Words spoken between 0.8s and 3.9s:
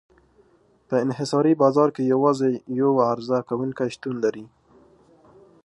په انحصاري بازار کې یوازې یو عرضه کوونکی